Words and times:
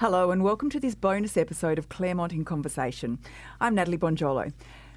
Hello, 0.00 0.30
and 0.30 0.44
welcome 0.44 0.70
to 0.70 0.78
this 0.78 0.94
bonus 0.94 1.36
episode 1.36 1.76
of 1.76 1.88
Claremont 1.88 2.32
in 2.32 2.44
Conversation. 2.44 3.18
I'm 3.60 3.74
Natalie 3.74 3.98
Bonjolo. 3.98 4.52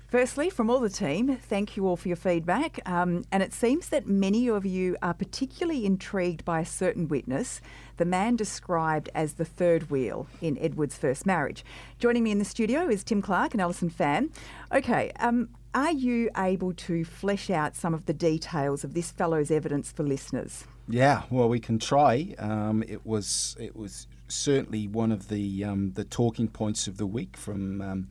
Firstly, 0.06 0.52
from 0.52 0.70
all 0.70 0.80
the 0.80 0.92
team, 0.92 1.38
thank 1.38 1.76
you 1.76 1.88
all 1.88 1.98
for 1.98 2.08
your 2.08 2.18
feedback. 2.18 2.80
Um, 2.88 3.24
and 3.32 3.42
it 3.42 3.52
seems 3.52 3.90
that 3.90 4.06
many 4.06 4.48
of 4.48 4.64
you 4.64 4.96
are 5.02 5.16
particularly 5.16 5.88
intrigued 5.88 6.46
by 6.46 6.60
a 6.60 6.66
certain 6.68 7.08
witness, 7.08 7.62
the 7.98 8.06
man 8.06 8.36
described 8.36 9.10
as 9.16 9.34
the 9.34 9.44
third 9.44 9.90
wheel 9.90 10.28
in 10.40 10.56
Edward's 10.60 11.00
first 11.00 11.26
marriage. 11.26 11.66
Joining 11.98 12.22
me 12.22 12.30
in 12.30 12.38
the 12.38 12.46
studio 12.46 12.88
is 12.88 13.04
Tim 13.04 13.24
Clarke 13.24 13.56
and 13.56 13.62
Alison 13.62 13.90
Fan. 13.90 14.30
Okay, 14.72 15.12
um, 15.20 15.50
are 15.74 15.94
you 15.94 16.30
able 16.38 16.74
to 16.74 17.04
flesh 17.06 17.50
out 17.50 17.76
some 17.76 17.96
of 17.96 18.06
the 18.06 18.14
details 18.14 18.84
of 18.84 18.94
this 18.94 19.10
fellow's 19.10 19.50
evidence 19.50 19.92
for 19.92 20.04
listeners? 20.04 20.66
Yeah, 20.88 21.24
well, 21.32 21.50
we 21.50 21.60
can 21.60 21.80
try. 21.80 22.36
Um, 22.38 22.84
it 22.88 23.04
was 23.04 23.56
it 23.60 23.76
was 23.76 24.06
certainly 24.34 24.88
one 24.88 25.12
of 25.12 25.28
the 25.28 25.64
um, 25.64 25.94
the 25.94 26.04
talking 26.04 26.48
points 26.48 26.88
of 26.88 26.98
the 26.98 27.06
week 27.06 27.38
from 27.38 27.82
um, 27.82 28.08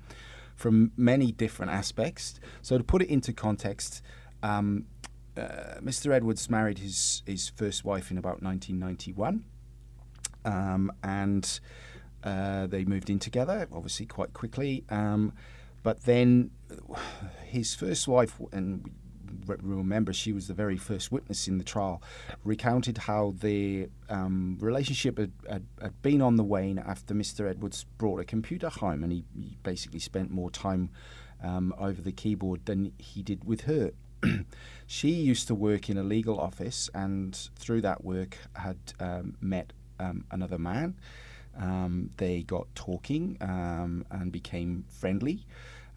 from 0.57 0.93
many 0.97 1.33
different 1.33 1.73
aspects. 1.73 2.39
So 2.63 2.79
to 2.79 2.85
put 2.85 3.03
it 3.03 3.09
into 3.09 3.33
context, 3.33 4.03
um, 4.43 4.87
uh, 5.37 5.81
Mr. 5.81 6.13
Edwards 6.13 6.49
married 6.51 6.79
his 6.79 7.23
his 7.27 7.49
first 7.49 7.85
wife 7.85 8.11
in 8.11 8.19
about 8.19 8.43
1991, 8.43 9.45
um, 10.45 10.93
and 11.03 11.61
uh, 12.23 12.67
they 12.67 12.85
moved 12.85 13.11
in 13.11 13.19
together, 13.19 13.67
obviously 13.73 14.07
quite 14.07 14.33
quickly. 14.33 14.85
Um, 14.91 15.33
but 15.83 16.05
then 16.05 16.51
his 17.45 17.75
first 17.75 18.07
wife, 18.07 18.39
and 18.53 18.91
remember 19.47 20.13
she 20.13 20.33
was 20.33 20.49
the 20.49 20.55
very 20.55 20.77
first 20.77 21.11
witness 21.13 21.49
in 21.49 21.59
the 21.59 21.65
trial, 21.65 22.03
recounted 22.45 22.99
how 22.99 23.35
the 23.41 23.89
um, 24.09 24.57
relationship 24.61 25.19
had, 25.19 25.33
had, 25.49 25.67
had, 25.81 26.03
been 26.03 26.23
on 26.23 26.37
the 26.37 26.45
wane 26.45 26.79
after 26.79 27.15
Mr. 27.15 27.49
Edwards 27.49 27.85
brought 27.99 28.21
a 28.21 28.25
computer 28.25 28.69
home, 28.69 29.03
and 29.03 29.13
he, 29.13 29.25
he 29.35 29.57
basically 29.63 29.99
spent 29.99 30.31
more 30.31 30.51
time 30.51 30.91
um, 31.43 31.75
over 31.79 32.01
the 32.03 32.13
keyboard 32.13 32.65
than 32.67 32.93
he 32.99 33.23
did 33.23 33.45
with 33.45 33.63
her. 33.63 33.93
she 34.87 35.11
used 35.11 35.47
to 35.49 35.55
work 35.55 35.89
in 35.89 35.97
a 35.97 36.03
legal 36.03 36.39
office, 36.39 36.91
and 36.95 37.51
through 37.57 37.81
that 37.81 38.05
work 38.05 38.37
had 38.55 38.79
um, 38.99 39.37
met 39.41 39.73
um, 39.99 40.25
another 40.31 40.59
man. 40.59 40.97
Um, 41.59 42.11
they 42.17 42.43
got 42.43 42.67
talking 42.75 43.37
um, 43.41 44.05
and 44.11 44.31
became 44.31 44.85
friendly. 44.89 45.47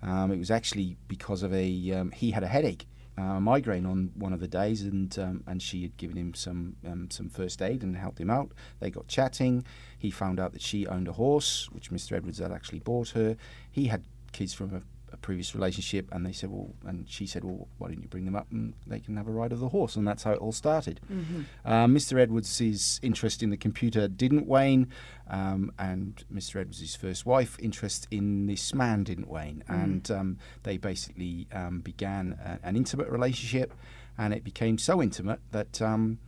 it 0.04 0.40
was 0.40 0.52
actually 0.52 0.98
because 1.08 1.44
of 1.44 1.54
a 1.54 1.68
he 2.14 2.32
had 2.32 2.44
a 2.44 2.48
headache 2.48 2.86
uh, 3.18 3.40
migraine 3.40 3.86
on 3.86 4.12
one 4.16 4.34
of 4.34 4.40
the 4.40 4.48
days, 4.48 4.82
and 4.82 5.18
um, 5.20 5.44
and 5.48 5.62
she 5.62 5.84
had 5.84 5.98
given 5.98 6.18
him 6.18 6.34
some 6.34 6.76
um, 6.86 7.10
some 7.12 7.30
first 7.30 7.62
aid 7.62 7.84
and 7.84 7.96
helped 7.96 8.20
him 8.20 8.30
out. 8.30 8.52
They 8.80 8.90
got 8.90 9.08
chatting. 9.08 9.66
He 9.98 10.12
found 10.12 10.40
out 10.40 10.54
that 10.54 10.62
she 10.62 10.88
owned 10.88 11.08
a 11.08 11.14
horse, 11.14 11.70
which 11.72 11.92
Mr. 11.92 12.14
Edwards 12.14 12.40
had 12.40 12.52
actually 12.52 12.80
bought 12.80 13.10
her. 13.10 13.38
He 13.72 13.88
had 13.88 14.04
kids 14.32 14.54
from 14.54 14.74
a 14.74 14.78
a 14.78 14.82
previous 15.24 15.56
relationship, 15.56 16.08
and 16.12 16.24
they 16.24 16.32
said, 16.32 16.52
well, 16.52 16.70
and 16.86 17.10
she 17.10 17.26
said, 17.26 17.44
well, 17.44 17.68
why 17.80 17.88
didn't 17.88 18.04
you 18.04 18.10
bring 18.10 18.26
them 18.26 18.36
up 18.36 18.46
and 18.52 18.74
they 18.86 19.00
can 19.00 19.18
have 19.18 19.28
a 19.28 19.32
ride 19.32 19.52
of 19.52 19.60
the 19.60 19.70
horse? 19.70 19.96
And 19.96 20.08
that's 20.08 20.22
how 20.22 20.34
it 20.34 20.40
all 20.40 20.52
started. 20.52 21.00
Mm-hmm. 21.12 21.42
Uh, 21.66 21.88
Mr. 21.88 22.20
Edwards' 22.20 23.00
interest 23.02 23.42
in 23.42 23.50
the 23.50 23.58
computer 23.58 24.08
didn't 24.08 24.46
wane, 24.46 24.90
um, 25.28 25.72
and 25.80 26.24
Mr. 26.32 26.58
Edwards' 26.58 26.96
first 26.96 27.26
wife 27.26 27.58
interest 27.60 28.08
in 28.12 28.46
this 28.46 28.76
man 28.76 29.04
didn't 29.04 29.30
wane, 29.30 29.64
mm. 29.68 29.84
and 29.84 30.12
um, 30.12 30.38
they 30.62 30.78
basically 30.78 31.48
um, 31.52 31.80
began 31.80 32.38
a, 32.46 32.68
an 32.68 32.76
intimate 32.76 33.10
relationship, 33.10 33.74
and 34.18 34.34
it 34.34 34.44
became 34.44 34.78
so 34.78 35.02
intimate 35.02 35.40
that 35.52 35.82
um, 35.82 36.20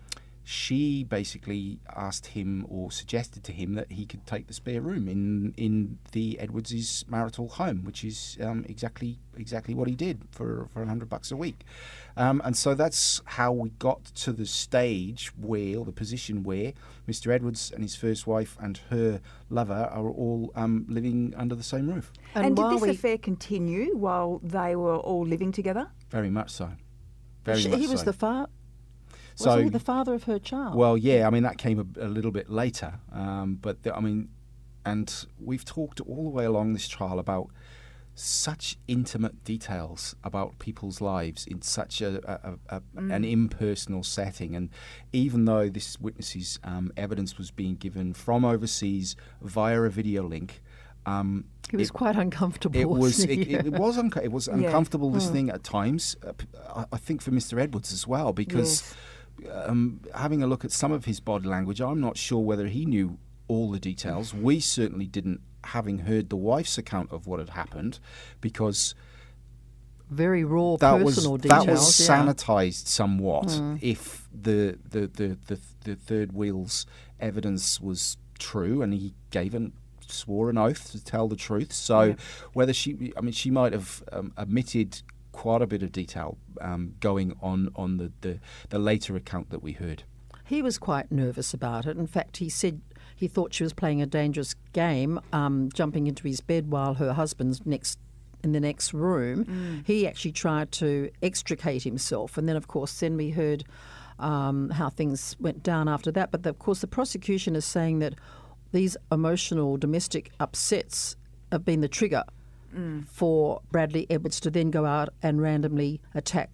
she 0.48 1.04
basically 1.04 1.80
asked 1.96 2.28
him 2.28 2.68
or 2.70 2.92
suggested 2.92 3.44
to 3.44 3.52
him 3.52 3.74
that 3.74 3.92
he 3.92 4.06
could 4.06 4.24
take 4.28 4.46
the 4.46 4.54
spare 4.54 4.80
room 4.80 5.08
in 5.08 5.56
in 5.58 5.98
the 6.12 6.40
Edwards' 6.40 7.04
marital 7.10 7.48
home, 7.48 7.84
which 7.84 8.04
is 8.04 8.38
um, 8.40 8.64
exactly 8.70 9.18
exactly 9.36 9.74
what 9.74 9.88
he 9.88 9.96
did 9.96 10.22
for 10.30 10.68
for 10.72 10.86
hundred 10.86 11.10
bucks 11.10 11.32
a 11.32 11.36
week, 11.36 11.66
um, 12.16 12.44
and 12.46 12.56
so 12.56 12.76
that's 12.76 13.22
how 13.26 13.52
we 13.52 13.70
got 13.80 14.06
to 14.06 14.32
the 14.32 14.46
stage 14.46 15.32
where, 15.36 15.80
or 15.80 15.84
the 15.84 15.92
position 15.92 16.44
where, 16.44 16.74
Mr. 17.08 17.32
Edwards 17.32 17.72
and 17.74 17.82
his 17.82 17.96
first 17.96 18.28
wife 18.28 18.56
and 18.62 18.80
her 18.92 19.22
lover 19.50 19.90
are 19.92 20.08
all 20.08 20.52
um, 20.56 20.86
living 20.88 21.34
under 21.36 21.56
the 21.56 21.64
same 21.64 21.90
roof. 21.90 22.14
And, 22.36 22.46
and 22.46 22.56
did 22.56 22.70
this 22.70 22.82
we... 22.82 22.90
affair 22.92 23.18
continue 23.18 23.98
while 23.98 24.42
they 24.44 24.76
were 24.76 24.98
all 24.98 25.26
living 25.26 25.52
together? 25.52 25.90
Very 26.12 26.30
much 26.30 26.52
so. 26.52 26.70
Very 27.44 27.62
she, 27.62 27.70
much 27.70 27.80
he 27.80 27.88
was 27.88 28.02
so. 28.02 28.06
the 28.06 28.14
father 29.36 29.52
so, 29.52 29.56
was 29.56 29.64
he 29.64 29.70
the 29.70 29.80
father 29.80 30.14
of 30.14 30.24
her 30.24 30.40
child? 30.40 30.76
Well, 30.76 30.98
yeah. 30.98 31.28
I 31.28 31.30
mean, 31.30 31.44
that 31.44 31.58
came 31.58 31.80
a, 31.80 32.06
a 32.06 32.08
little 32.08 32.32
bit 32.32 32.50
later. 32.50 33.00
Um, 33.12 33.60
but 33.62 33.84
the, 33.84 33.96
I 33.96 34.00
mean, 34.00 34.30
and 34.86 35.14
we've 35.40 35.66
talked 35.66 36.00
all 36.02 36.24
the 36.26 36.30
way 36.30 36.46
along 36.46 36.74
this 36.74 36.88
trial 36.88 37.20
about 37.20 37.50
such 38.18 38.78
intimate 38.88 39.44
details 39.44 40.16
about 40.24 40.58
people's 40.58 41.02
lives 41.02 41.46
in 41.46 41.62
such 41.62 42.02
a, 42.02 42.58
a, 42.70 42.78
a 42.78 42.82
mm. 42.96 43.14
an 43.14 43.26
impersonal 43.26 44.04
setting. 44.04 44.56
And 44.56 44.70
even 45.12 45.44
though 45.44 45.68
this 45.68 46.00
witness's 46.00 46.58
um, 46.64 46.94
evidence 46.96 47.38
was 47.38 47.52
being 47.52 47.76
given 47.76 48.14
from 48.14 48.46
overseas 48.46 49.18
via 49.42 49.82
a 49.82 49.90
video 49.90 50.24
link, 50.24 50.62
um, 51.06 51.46
he 51.70 51.78
was 51.78 51.90
it, 51.90 51.94
quite 51.94 52.16
uncomfortable. 52.16 52.80
It 52.80 52.88
was. 52.90 53.26
It, 53.26 53.52
it, 53.52 53.74
was. 53.74 53.98
Unco- 53.98 54.22
it 54.22 54.32
was 54.32 54.48
uncomfortable 54.48 55.10
yeah. 55.10 55.16
listening 55.16 55.50
at 55.50 55.64
times. 55.64 56.16
Uh, 56.26 56.86
I 56.92 56.98
think 56.98 57.22
for 57.22 57.32
Mr. 57.32 57.60
Edwards 57.60 57.92
as 57.92 58.08
well 58.08 58.32
because. 58.34 58.82
Yes 58.82 58.96
um, 59.52 60.00
having 60.14 60.44
a 60.44 60.48
look 60.48 60.66
at 60.66 60.72
some 60.72 60.92
of 60.92 61.06
his 61.06 61.20
body 61.20 61.48
language, 61.48 61.82
I'm 61.82 62.02
not 62.02 62.18
sure 62.18 62.40
whether 62.40 62.68
he 62.68 62.86
knew 62.86 63.18
all 63.48 63.72
the 63.72 63.80
details. 63.80 64.34
We 64.34 64.60
certainly 64.60 65.08
didn't, 65.08 65.42
having 65.64 66.00
heard 66.00 66.30
the 66.30 66.36
wife's 66.36 66.78
account 66.78 67.12
of 67.12 67.28
what 67.28 67.40
had 67.40 67.50
happened, 67.50 68.00
because 68.42 68.96
very 70.10 70.44
raw 70.44 70.78
that 70.78 71.02
personal 71.02 71.34
was, 71.34 71.42
details. 71.42 71.66
That 71.66 71.72
was 71.72 72.00
yeah. 72.00 72.18
sanitized 72.18 72.88
somewhat. 72.88 73.48
Mm. 73.48 73.80
If 73.82 74.28
the, 74.34 74.78
the, 74.90 75.08
the, 75.08 75.38
the, 75.48 75.60
the 75.84 75.96
third 75.96 76.34
wheel's 76.34 76.86
evidence 77.20 77.82
was 77.82 78.18
true, 78.38 78.82
and 78.82 78.94
he 78.94 79.14
gave 79.32 79.54
an 79.54 79.74
swore 80.08 80.52
an 80.52 80.58
oath 80.58 80.92
to 80.92 81.04
tell 81.04 81.28
the 81.28 81.36
truth. 81.36 81.74
So 81.74 82.02
yeah. 82.02 82.16
whether 82.54 82.74
she, 82.74 83.12
I 83.18 83.22
mean, 83.22 83.32
she 83.32 83.50
might 83.50 83.74
have 83.74 84.04
um, 84.12 84.34
admitted 84.38 85.02
quite 85.36 85.62
a 85.62 85.68
bit 85.68 85.84
of 85.84 85.92
detail 85.92 86.38
um, 86.62 86.96
going 87.02 87.36
on 87.42 87.70
on 87.76 87.98
the, 87.98 88.10
the, 88.22 88.40
the 88.70 88.80
later 88.80 89.18
account 89.18 89.50
that 89.50 89.62
we 89.62 89.74
heard. 89.74 90.04
He 90.46 90.62
was 90.62 90.78
quite 90.78 91.12
nervous 91.12 91.54
about 91.54 91.86
it. 91.86 91.98
In 91.98 92.08
fact, 92.08 92.38
he 92.38 92.48
said 92.48 92.80
he 93.16 93.28
thought 93.28 93.54
she 93.54 93.64
was 93.64 93.74
playing 93.74 94.02
a 94.02 94.06
dangerous 94.06 94.56
game, 94.72 95.20
um, 95.34 95.70
jumping 95.74 96.08
into 96.08 96.24
his 96.26 96.40
bed 96.40 96.72
while 96.72 96.94
her 96.94 97.12
husband's 97.14 97.66
next 97.66 98.00
in 98.44 98.54
the 98.54 98.62
next 98.62 98.94
room. 98.94 99.44
Mm. 99.44 99.86
He 99.86 100.08
actually 100.08 100.32
tried 100.32 100.72
to 100.74 101.12
extricate 101.22 101.84
himself, 101.84 102.38
and 102.38 102.48
then 102.48 102.56
of 102.56 102.68
course, 102.68 102.98
then 103.00 103.18
we 103.18 103.32
heard 103.32 103.66
um, 104.20 104.70
how 104.70 104.90
things 104.90 105.36
went 105.40 105.64
down 105.64 105.90
after 105.90 106.12
that. 106.14 106.32
But 106.32 106.44
the, 106.44 106.52
of 106.52 106.60
course, 106.60 106.80
the 106.80 106.88
prosecution 106.88 107.58
is 107.58 107.66
saying 107.66 108.00
that 108.00 108.14
these 108.72 108.96
emotional 109.12 109.76
domestic 109.76 110.32
upsets 110.40 111.18
have 111.52 111.66
been 111.66 111.82
the 111.82 111.90
trigger 111.90 112.24
mm. 112.76 113.08
for 113.08 113.62
Bradley 113.72 114.06
Edwards 114.10 114.40
to 114.42 114.52
then 114.52 114.72
go 114.72 114.86
out 114.86 115.10
and 115.22 115.42
randomly 115.42 116.02
attack 116.14 116.50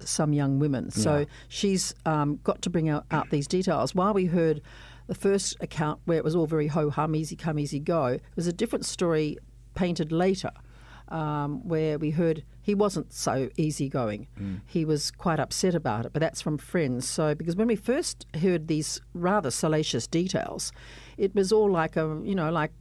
some 0.00 0.32
young 0.32 0.58
women. 0.58 0.90
So 0.90 1.18
yeah. 1.18 1.24
she's 1.48 1.94
um, 2.04 2.38
got 2.44 2.62
to 2.62 2.70
bring 2.70 2.88
out, 2.88 3.06
out, 3.10 3.30
these 3.30 3.46
details. 3.46 3.94
While 3.94 4.14
we 4.14 4.26
heard 4.26 4.60
the 5.06 5.14
first 5.14 5.56
account 5.60 6.00
where 6.04 6.18
it 6.18 6.24
was 6.24 6.34
all 6.34 6.46
very 6.46 6.66
ho 6.66 6.90
hum, 6.90 7.14
easy 7.14 7.36
come, 7.36 7.58
easy 7.58 7.80
go, 7.80 8.06
it 8.06 8.22
was 8.36 8.46
a 8.46 8.52
different 8.52 8.84
story 8.84 9.38
painted 9.74 10.12
later. 10.12 10.50
Um, 11.08 11.60
where 11.68 12.00
we 12.00 12.10
heard 12.10 12.42
he 12.60 12.74
wasn't 12.74 13.12
so 13.12 13.48
easygoing. 13.56 14.26
Mm. 14.40 14.62
He 14.66 14.84
was 14.84 15.12
quite 15.12 15.38
upset 15.38 15.72
about 15.72 16.04
it, 16.04 16.12
but 16.12 16.18
that's 16.18 16.40
from 16.40 16.58
friends. 16.58 17.08
So, 17.08 17.32
because 17.32 17.54
when 17.54 17.68
we 17.68 17.76
first 17.76 18.26
heard 18.40 18.66
these 18.66 19.00
rather 19.14 19.52
salacious 19.52 20.08
details, 20.08 20.72
it 21.16 21.32
was 21.32 21.52
all 21.52 21.70
like 21.70 21.96
a, 21.96 22.20
you 22.24 22.34
know, 22.34 22.50
like 22.50 22.72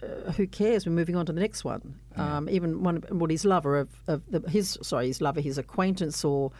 uh, 0.00 0.30
who 0.30 0.46
cares? 0.46 0.86
We're 0.86 0.92
moving 0.92 1.16
on 1.16 1.26
to 1.26 1.32
the 1.32 1.40
next 1.40 1.64
one. 1.64 1.98
Yeah. 2.16 2.36
Um, 2.36 2.48
even 2.48 2.82
one, 2.82 3.02
well, 3.10 3.28
his 3.28 3.44
lover 3.44 3.78
of, 3.78 3.88
of 4.06 4.22
the, 4.28 4.48
his, 4.50 4.78
sorry, 4.82 5.06
his 5.06 5.20
lover, 5.20 5.40
his 5.40 5.58
acquaintance 5.58 6.24
or 6.24 6.52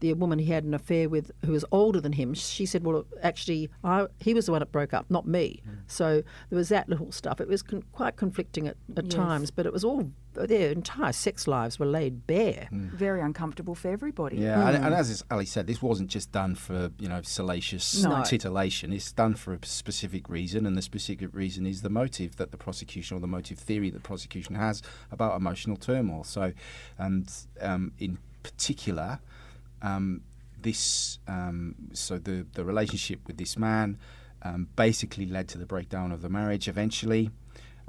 the 0.00 0.12
woman 0.14 0.38
he 0.38 0.46
had 0.52 0.64
an 0.64 0.74
affair 0.74 1.08
with 1.08 1.30
who 1.44 1.52
was 1.52 1.64
older 1.72 2.00
than 2.00 2.12
him, 2.12 2.34
she 2.34 2.66
said, 2.66 2.84
"Well, 2.84 3.04
actually, 3.22 3.70
I, 3.82 4.06
he 4.20 4.34
was 4.34 4.46
the 4.46 4.52
one 4.52 4.60
that 4.60 4.72
broke 4.72 4.94
up, 4.94 5.06
not 5.10 5.26
me." 5.26 5.62
Mm. 5.66 5.78
So 5.86 6.22
there 6.50 6.56
was 6.56 6.68
that 6.68 6.88
little 6.88 7.12
stuff. 7.12 7.40
It 7.40 7.48
was 7.48 7.62
con- 7.62 7.84
quite 7.92 8.16
conflicting 8.16 8.68
at, 8.68 8.76
at 8.96 9.06
yes. 9.06 9.14
times, 9.14 9.50
but 9.50 9.66
it 9.66 9.72
was 9.72 9.84
all 9.84 10.10
their 10.34 10.70
entire 10.70 11.12
sex 11.12 11.48
lives 11.48 11.78
were 11.78 11.86
laid 11.86 12.26
bare. 12.26 12.68
Mm. 12.72 12.90
Very 12.92 13.20
uncomfortable 13.20 13.74
for 13.74 13.88
everybody. 13.88 14.36
Yeah, 14.36 14.56
mm. 14.56 14.74
and, 14.74 14.84
and, 14.86 14.94
as 14.94 15.24
Ali 15.30 15.46
said, 15.46 15.66
this 15.66 15.82
wasn't 15.82 16.10
just 16.10 16.30
done 16.32 16.54
for 16.54 16.90
you 16.98 17.08
know 17.08 17.22
salacious 17.22 18.02
no. 18.02 18.22
titillation. 18.24 18.92
It's 18.92 19.12
done 19.12 19.34
for 19.34 19.54
a 19.54 19.58
specific 19.62 20.28
reason, 20.28 20.66
and 20.66 20.76
the 20.76 20.82
specific 20.82 21.30
reason 21.32 21.66
is 21.66 21.82
the 21.82 21.90
motive 21.90 22.36
that 22.36 22.50
the 22.50 22.56
prosecution 22.56 23.16
or 23.16 23.20
the 23.20 23.26
motive 23.26 23.58
theory 23.58 23.90
that 23.90 23.98
the 23.98 24.08
prosecution 24.08 24.54
has 24.54 24.82
about 25.10 25.36
emotional 25.36 25.76
turmoil. 25.76 26.24
So, 26.24 26.52
and 26.98 27.30
um, 27.60 27.92
in 27.98 28.18
particular 28.42 29.20
um, 29.82 30.22
this 30.60 31.18
um, 31.28 31.74
so 31.92 32.18
the 32.18 32.46
the 32.54 32.64
relationship 32.64 33.20
with 33.26 33.36
this 33.36 33.56
man 33.56 33.98
um, 34.42 34.68
basically 34.76 35.26
led 35.26 35.48
to 35.48 35.58
the 35.58 35.66
breakdown 35.66 36.12
of 36.12 36.22
the 36.22 36.28
marriage 36.28 36.68
eventually. 36.68 37.30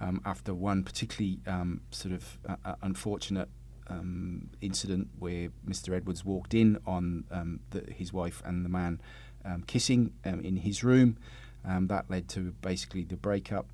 Um, 0.01 0.21
after 0.23 0.53
one 0.53 0.83
particularly 0.83 1.39
um, 1.45 1.81
sort 1.91 2.13
of 2.13 2.37
uh, 2.47 2.55
uh, 2.63 2.75
unfortunate 2.81 3.49
um, 3.87 4.49
incident 4.61 5.09
where 5.19 5.49
Mr. 5.67 5.93
Edwards 5.93 6.23
walked 6.23 6.53
in 6.53 6.79
on 6.87 7.25
the, 7.71 7.83
his 7.91 8.13
wife 8.13 8.41
and 8.45 8.63
the 8.63 8.69
man 8.69 9.01
kissing 9.67 10.13
in 10.23 10.55
his 10.57 10.85
room. 10.85 11.17
That 11.65 12.09
led 12.09 12.29
to 12.29 12.53
basically 12.61 13.03
the 13.03 13.17
breakup, 13.17 13.67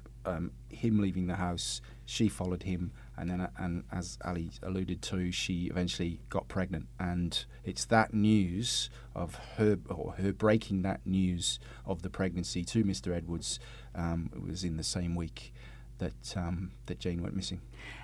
him 0.69 0.99
leaving 0.99 1.27
the 1.27 1.35
house. 1.35 1.79
She 2.05 2.27
followed 2.27 2.63
him, 2.63 2.91
and 3.17 3.29
then, 3.29 3.41
uh, 3.41 3.49
and 3.57 3.83
as 3.91 4.17
Ali 4.25 4.51
alluded 4.61 5.01
to, 5.03 5.31
she 5.31 5.67
eventually 5.67 6.19
got 6.29 6.47
pregnant. 6.47 6.87
And 6.99 7.45
it's 7.63 7.85
that 7.85 8.13
news 8.13 8.89
of 9.15 9.35
her 9.57 9.79
or 9.89 10.15
her 10.17 10.33
breaking 10.33 10.81
that 10.83 11.01
news 11.05 11.59
of 11.85 12.01
the 12.01 12.09
pregnancy 12.09 12.63
to 12.65 12.83
Mr. 12.83 13.15
Edwards. 13.15 13.59
Um, 13.93 14.29
it 14.35 14.43
was 14.43 14.63
in 14.63 14.77
the 14.77 14.83
same 14.83 15.15
week 15.15 15.53
that 15.97 16.35
um, 16.35 16.71
that 16.87 16.99
Jane 16.99 17.21
went 17.21 17.35
missing. 17.35 17.61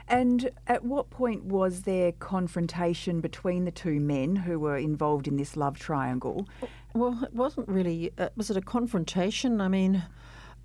And 0.08 0.50
at 0.68 0.84
what 0.84 1.10
point 1.10 1.44
was 1.46 1.82
there 1.82 2.12
confrontation 2.14 3.22
between 3.22 3.66
the 3.66 3.72
two 3.72 4.00
men 4.00 4.36
who 4.36 4.60
were 4.60 4.78
involved 4.78 5.28
in 5.28 5.38
this 5.38 5.58
love 5.58 5.78
triangle? 5.78 6.48
Well, 6.94 7.24
it 7.24 7.34
wasn't 7.34 7.68
really. 7.68 8.12
Uh, 8.18 8.30
was 8.36 8.50
it 8.50 8.58
a 8.58 8.62
confrontation? 8.62 9.62
I 9.62 9.68
mean, 9.68 10.04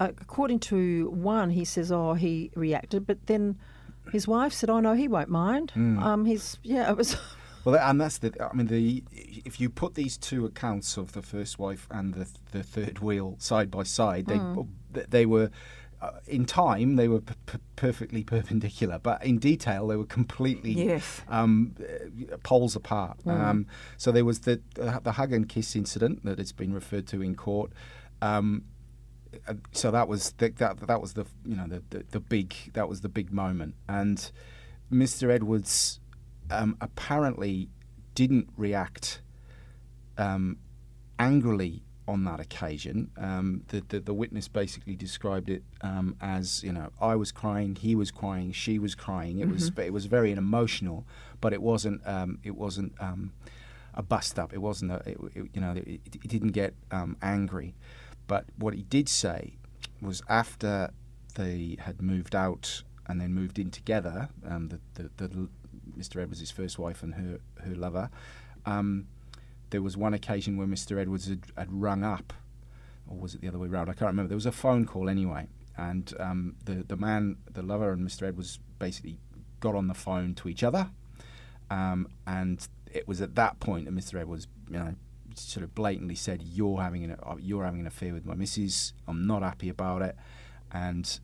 uh, 0.00 0.10
according 0.20 0.60
to 0.60 1.10
one, 1.10 1.50
he 1.50 1.64
says, 1.64 1.90
"Oh, 1.90 2.14
he 2.14 2.50
reacted," 2.54 3.06
but 3.06 3.26
then 3.26 3.58
his 4.12 4.26
wife 4.28 4.52
said, 4.52 4.70
"Oh 4.70 4.80
no, 4.80 4.94
he 4.94 5.08
won't 5.08 5.28
mind." 5.30 5.72
Um, 5.76 6.24
he's 6.24 6.58
yeah, 6.62 6.90
it 6.90 6.96
was. 6.96 7.16
Well, 7.66 7.74
and 7.82 8.00
that's 8.00 8.18
the. 8.18 8.32
I 8.40 8.54
mean, 8.54 8.68
the 8.68 9.02
if 9.10 9.60
you 9.60 9.68
put 9.68 9.96
these 9.96 10.16
two 10.16 10.44
accounts 10.46 10.96
of 10.96 11.14
the 11.14 11.20
first 11.22 11.58
wife 11.58 11.88
and 11.90 12.14
the 12.14 12.28
the 12.52 12.62
third 12.62 13.00
wheel 13.00 13.34
side 13.40 13.72
by 13.72 13.82
side, 13.82 14.26
they 14.26 14.40
they 15.10 15.26
were. 15.26 15.50
Uh, 16.00 16.10
in 16.28 16.44
time, 16.44 16.94
they 16.96 17.08
were 17.08 17.22
p- 17.22 17.34
p- 17.46 17.58
perfectly 17.74 18.22
perpendicular, 18.22 18.98
but 19.00 19.24
in 19.24 19.38
detail, 19.38 19.86
they 19.88 19.96
were 19.96 20.04
completely 20.04 20.72
Yes. 20.72 21.22
um, 21.28 21.74
uh, 21.80 22.36
poles 22.44 22.76
apart. 22.76 23.16
Um, 23.26 23.66
so 23.96 24.12
there 24.12 24.24
was 24.24 24.40
the 24.40 24.60
the 25.02 25.12
hug 25.12 25.32
and 25.32 25.48
kiss 25.48 25.74
incident 25.74 26.24
that 26.24 26.38
it's 26.38 26.52
been 26.52 26.72
referred 26.74 27.06
to 27.08 27.20
in 27.22 27.34
court. 27.34 27.72
Um, 28.22 28.62
uh, 28.62 28.75
so 29.72 29.90
that 29.90 30.08
was 30.08 30.32
the, 30.38 30.50
that 30.58 30.86
that 30.86 31.00
was 31.00 31.14
the 31.14 31.26
you 31.44 31.56
know 31.56 31.66
the, 31.66 31.82
the 31.90 32.04
the 32.10 32.20
big 32.20 32.54
that 32.74 32.88
was 32.88 33.00
the 33.00 33.08
big 33.08 33.32
moment, 33.32 33.74
and 33.88 34.30
Mr. 34.92 35.30
Edwards 35.30 36.00
um, 36.50 36.76
apparently 36.80 37.68
didn't 38.14 38.48
react 38.56 39.20
um, 40.18 40.58
angrily 41.18 41.82
on 42.08 42.22
that 42.24 42.38
occasion. 42.38 43.10
Um, 43.18 43.62
the, 43.68 43.82
the 43.88 44.00
the 44.00 44.14
witness 44.14 44.46
basically 44.48 44.94
described 44.94 45.50
it 45.50 45.64
um, 45.80 46.16
as 46.20 46.62
you 46.62 46.72
know 46.72 46.90
I 47.00 47.16
was 47.16 47.32
crying, 47.32 47.74
he 47.76 47.94
was 47.96 48.10
crying, 48.10 48.52
she 48.52 48.78
was 48.78 48.94
crying. 48.94 49.38
It 49.40 49.48
was 49.50 49.72
it 49.76 49.92
was 49.92 50.06
very 50.06 50.32
emotional, 50.32 51.04
but 51.40 51.52
it 51.52 51.60
wasn't 51.62 52.06
um, 52.06 52.38
it 52.44 52.54
wasn't 52.56 52.92
um, 53.00 53.32
a 53.94 54.02
bust 54.02 54.38
up. 54.38 54.52
It 54.52 54.58
wasn't 54.58 54.92
a 54.92 54.96
it, 55.06 55.18
it- 55.34 55.50
you 55.52 55.60
know 55.60 55.72
it, 55.72 56.00
it 56.04 56.28
didn't 56.28 56.52
get 56.52 56.74
um, 56.92 57.16
angry. 57.22 57.74
But 58.26 58.46
what 58.56 58.74
he 58.74 58.82
did 58.82 59.08
say 59.08 59.56
was 60.00 60.22
after 60.28 60.90
they 61.36 61.76
had 61.80 62.02
moved 62.02 62.34
out 62.34 62.82
and 63.06 63.20
then 63.20 63.32
moved 63.32 63.58
in 63.58 63.70
together, 63.70 64.28
um, 64.48 64.68
the, 64.68 64.80
the, 64.94 65.28
the 65.28 65.48
Mr. 65.96 66.20
Edwards' 66.20 66.50
first 66.50 66.78
wife 66.78 67.02
and 67.02 67.14
her 67.14 67.40
her 67.64 67.74
lover. 67.74 68.10
Um, 68.64 69.06
there 69.70 69.82
was 69.82 69.96
one 69.96 70.14
occasion 70.14 70.56
where 70.56 70.66
Mr. 70.66 70.98
Edwards 70.98 71.28
had, 71.28 71.44
had 71.56 71.72
rung 71.72 72.04
up, 72.04 72.32
or 73.08 73.16
was 73.16 73.34
it 73.34 73.40
the 73.40 73.48
other 73.48 73.58
way 73.58 73.68
around? 73.68 73.88
I 73.88 73.92
can't 73.92 74.08
remember. 74.08 74.28
There 74.28 74.36
was 74.36 74.46
a 74.46 74.52
phone 74.52 74.86
call 74.86 75.08
anyway, 75.08 75.48
and 75.76 76.12
um, 76.18 76.56
the 76.64 76.84
the 76.86 76.96
man, 76.96 77.36
the 77.50 77.62
lover, 77.62 77.92
and 77.92 78.06
Mr. 78.06 78.26
Edwards 78.26 78.58
basically 78.78 79.18
got 79.60 79.74
on 79.74 79.88
the 79.88 79.94
phone 79.94 80.34
to 80.34 80.48
each 80.48 80.62
other, 80.62 80.90
um, 81.70 82.08
and 82.26 82.66
it 82.92 83.08
was 83.08 83.20
at 83.20 83.34
that 83.36 83.60
point 83.60 83.86
that 83.86 83.94
Mr. 83.94 84.20
Edwards, 84.20 84.46
you 84.70 84.78
know, 84.78 84.94
sort 85.38 85.64
of 85.64 85.74
blatantly 85.74 86.14
said, 86.14 86.42
"You're 86.42 86.80
having 86.80 87.04
an 87.04 87.16
uh, 87.22 87.36
you're 87.38 87.64
having 87.64 87.80
an 87.80 87.86
affair 87.86 88.12
with 88.14 88.24
my 88.26 88.34
missus. 88.34 88.92
I'm 89.06 89.26
not 89.26 89.42
happy 89.42 89.68
about 89.68 90.02
it," 90.02 90.16
and. 90.72 91.18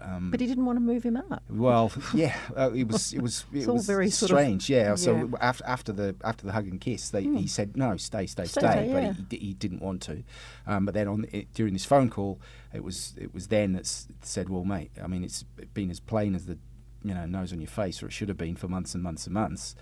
Um, 0.00 0.30
But 0.32 0.40
he 0.40 0.46
didn't 0.48 0.64
want 0.64 0.76
to 0.76 0.80
move 0.80 1.04
him 1.04 1.16
up. 1.16 1.42
well, 1.48 1.92
yeah, 2.12 2.34
uh, 2.56 2.72
it 2.72 2.88
was 2.88 3.12
it 3.12 3.20
was 3.22 3.44
it 3.52 3.66
was 3.68 3.86
very 3.86 4.10
sort 4.10 4.32
of- 4.32 4.38
strange. 4.38 4.68
yeah. 4.70 4.94
So 4.96 5.14
Yeah. 5.14 5.24
after 5.40 5.64
after 5.66 5.92
the 5.92 6.16
after 6.24 6.46
the 6.46 6.52
hug 6.52 6.66
and 6.66 6.80
kiss, 6.80 7.10
they, 7.10 7.22
he 7.22 7.46
said 7.46 7.76
no, 7.76 7.96
stay, 7.96 8.26
stay, 8.26 8.46
stay, 8.46 8.60
Stay, 8.60 8.90
but 8.92 9.02
yeah. 9.02 9.12
he, 9.30 9.36
he, 9.36 9.46
he 9.48 9.54
didn't 9.54 9.80
want 9.82 10.02
to. 10.02 10.24
Um, 10.66 10.84
but 10.86 10.94
then 10.94 11.06
on 11.06 11.26
it, 11.30 11.52
during 11.54 11.74
this 11.74 11.84
phone 11.84 12.08
call, 12.10 12.40
it 12.74 12.82
was 12.82 13.14
it 13.18 13.32
was 13.34 13.48
then 13.48 13.74
that 13.74 13.86
said, 14.22 14.48
well, 14.48 14.64
mate, 14.64 14.90
I 15.00 15.06
mean, 15.06 15.22
it's 15.22 15.44
been 15.74 15.90
as 15.90 16.00
plain 16.00 16.34
as 16.34 16.46
the 16.46 16.58
you 17.04 17.14
know 17.14 17.26
nose 17.26 17.52
on 17.52 17.60
your 17.60 17.68
face, 17.68 18.02
or 18.02 18.06
it 18.06 18.12
should 18.12 18.30
have 18.30 18.38
been 18.38 18.56
for 18.56 18.66
months 18.68 18.94
and 18.94 19.02
months 19.04 19.26
and 19.26 19.34
months. 19.34 19.76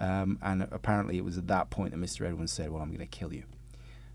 Um, 0.00 0.38
and 0.42 0.66
apparently, 0.72 1.18
it 1.18 1.24
was 1.24 1.36
at 1.38 1.46
that 1.48 1.70
point 1.70 1.90
that 1.92 2.00
Mr. 2.00 2.26
Edwards 2.26 2.52
said, 2.52 2.70
well, 2.72 2.82
I'm 2.82 2.88
going 2.88 2.98
to 3.00 3.06
kill 3.06 3.32
you. 3.34 3.44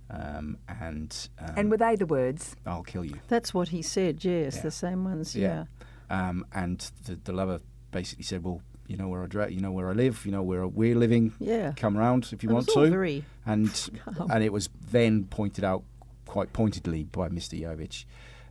Um, 0.09 0.57
and 0.67 1.29
um, 1.39 1.53
And 1.57 1.71
were 1.71 1.77
they 1.77 1.95
the 1.95 2.05
words? 2.05 2.55
I'll 2.65 2.83
kill 2.83 3.05
you. 3.05 3.15
That's 3.27 3.53
what 3.53 3.69
he 3.69 3.81
said. 3.81 4.23
Yes, 4.25 4.55
Yeah. 4.57 4.61
the 4.63 4.71
same 4.71 5.03
ones. 5.03 5.35
Yeah. 5.35 5.65
Yeah. 6.09 6.29
Um, 6.29 6.45
and 6.53 6.79
the, 7.05 7.15
the 7.23 7.33
lover 7.33 7.59
basically 7.91 8.23
said, 8.23 8.43
"Well, 8.43 8.61
you 8.87 8.97
know 8.97 9.07
where 9.07 9.23
I 9.23 9.25
dra- 9.27 9.49
you 9.49 9.61
know 9.61 9.71
where 9.71 9.89
I 9.89 9.93
live, 9.93 10.23
you 10.25 10.31
know 10.31 10.43
where 10.43 10.67
we're 10.67 10.95
living. 10.95 11.33
Yeah. 11.39 11.73
Come 11.75 11.97
round 11.97 12.29
if 12.31 12.43
you 12.43 12.49
It 12.49 12.53
want 12.53 12.67
was 12.67 12.75
all 12.75 12.83
to." 12.85 12.89
very 12.91 13.23
and 13.47 13.89
calm. 14.15 14.29
and 14.31 14.43
it 14.43 14.53
was 14.53 14.69
then 14.91 15.25
pointed 15.25 15.63
out 15.63 15.83
quite 16.27 16.53
pointedly 16.53 17.03
by 17.05 17.29
Mr. 17.29 17.59
Yovich, 17.59 18.05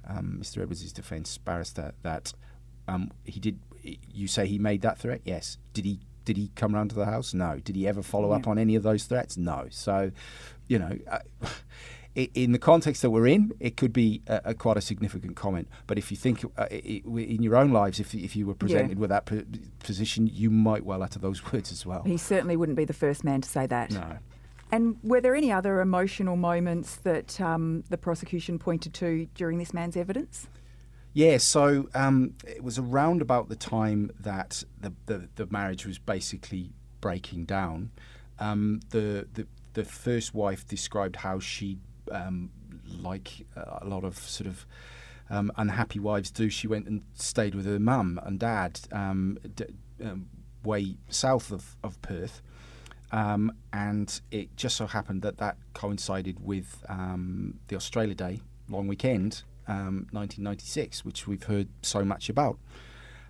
um, 0.09 0.39
Mr. 0.41 0.61
Edwards' 0.63 0.93
defence 0.93 1.39
barrister, 1.39 1.95
that 2.03 2.33
um, 2.89 3.11
he 3.25 3.39
did. 3.39 3.61
You 4.13 4.27
say 4.29 4.47
he 4.49 4.59
made 4.59 4.81
that 4.83 4.99
threat? 4.99 5.21
Yes. 5.25 5.59
Did 5.73 5.85
he? 5.85 6.01
Did 6.25 6.37
he 6.37 6.51
come 6.55 6.75
round 6.75 6.91
to 6.91 6.97
the 6.97 7.05
house? 7.05 7.35
No. 7.35 7.59
Did 7.63 7.77
he 7.77 7.87
ever 7.87 8.03
follow 8.03 8.33
up 8.33 8.47
on 8.49 8.59
any 8.59 8.75
of 8.77 8.83
those 8.83 9.05
threats? 9.05 9.37
No. 9.37 9.67
So, 9.71 10.11
you 10.69 10.79
know. 10.79 10.99
Uh, 11.11 11.19
i- 12.17 12.31
in 12.35 12.53
the 12.53 12.59
context 12.59 13.03
that 13.03 13.11
we're 13.11 13.27
in, 13.27 13.53
it 13.61 13.77
could 13.77 13.93
be 13.93 14.23
a, 14.29 14.41
a 14.47 14.55
quite 14.55 14.77
a 14.77 14.81
significant 14.81 15.35
comment. 15.37 15.69
But 15.87 15.99
if 15.99 16.11
you 16.11 16.17
think 16.17 16.45
uh, 16.57 16.67
i- 16.71 17.03
i- 17.05 17.19
in 17.19 17.43
your 17.43 17.57
own 17.57 17.73
lives, 17.73 17.99
if, 18.01 18.15
if 18.15 18.37
you 18.37 18.47
were 18.47 18.55
presented 18.55 18.99
with 18.99 19.11
that 19.11 19.27
p- 19.27 19.45
position, 19.81 20.29
you 20.33 20.51
might 20.51 20.85
well 20.85 21.03
utter 21.03 21.19
those 21.19 21.41
words 21.53 21.73
as 21.73 21.85
well. 21.85 22.03
He 22.05 22.17
certainly 22.17 22.57
wouldn't 22.57 22.77
be 22.77 22.85
the 22.85 22.93
first 22.93 23.25
man 23.25 23.41
to 23.41 23.49
say 23.49 23.67
that. 23.67 23.91
No. 23.91 24.19
And 24.73 24.97
were 25.03 25.21
there 25.21 25.35
any 25.37 25.53
other 25.53 25.81
emotional 25.81 26.37
moments 26.37 26.97
that 26.97 27.41
um, 27.41 27.85
the 27.91 27.99
prosecution 27.99 28.59
pointed 28.59 28.95
to 28.95 29.27
during 29.35 29.59
this 29.59 29.75
man's 29.75 29.97
evidence? 29.97 30.47
Yeah, 31.15 31.39
so 31.39 31.89
um, 31.95 32.35
it 32.45 32.63
was 32.63 32.77
around 32.79 33.23
about 33.23 33.49
the 33.49 33.57
time 33.57 34.11
that 34.19 34.65
the, 34.81 34.93
the, 35.07 35.29
the 35.37 35.47
marriage 35.47 35.87
was 35.87 35.99
basically 35.99 36.73
breaking 37.01 37.45
down. 37.45 37.93
Um, 38.41 38.81
the, 38.91 39.29
the 39.33 39.47
the 39.75 39.85
first 39.85 40.35
wife 40.35 40.67
described 40.67 41.17
how 41.17 41.39
she, 41.39 41.79
um, 42.11 42.51
like 43.01 43.45
a 43.57 43.85
lot 43.85 44.05
of 44.05 44.17
sort 44.17 44.47
of 44.47 44.67
um, 45.29 45.53
unhappy 45.57 45.99
wives 45.99 46.31
do, 46.31 46.49
she 46.49 46.67
went 46.67 46.87
and 46.87 47.03
stayed 47.15 47.55
with 47.55 47.67
her 47.67 47.79
mum 47.79 48.21
and 48.25 48.39
dad 48.39 48.81
um, 48.93 49.39
d- 49.55 49.65
um, 50.03 50.27
way 50.65 50.97
south 51.09 51.51
of, 51.51 51.77
of 51.83 52.01
Perth. 52.03 52.41
Um, 53.13 53.53
and 53.73 54.21
it 54.31 54.57
just 54.57 54.77
so 54.77 54.87
happened 54.87 55.23
that 55.23 55.39
that 55.39 55.57
coincided 55.75 56.45
with 56.45 56.85
um, 56.89 57.59
the 57.69 57.77
Australia 57.77 58.15
Day 58.15 58.41
long 58.69 58.87
weekend, 58.87 59.43
um, 59.67 60.07
1996, 60.13 61.05
which 61.05 61.27
we've 61.27 61.45
heard 61.45 61.69
so 61.83 62.05
much 62.05 62.29
about. 62.29 62.59